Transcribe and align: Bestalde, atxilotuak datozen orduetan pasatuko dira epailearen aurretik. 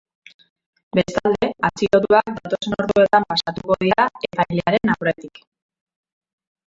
Bestalde, 0.99 1.49
atxilotuak 1.69 2.31
datozen 2.37 2.75
orduetan 2.77 3.29
pasatuko 3.33 3.79
dira 3.85 4.07
epailearen 4.29 4.95
aurretik. 4.97 5.43